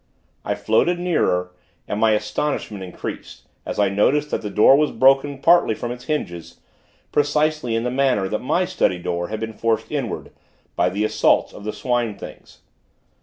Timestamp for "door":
4.49-4.75, 8.97-9.27